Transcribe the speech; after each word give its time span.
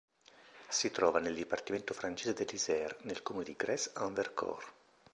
Si 0.67 0.89
trova 0.89 1.19
nel 1.19 1.35
dipartimento 1.35 1.93
francese 1.93 2.33
dell'Isère 2.33 2.97
nel 3.01 3.21
comune 3.21 3.43
di 3.45 3.55
Gresse-en-Vercors. 3.55 4.65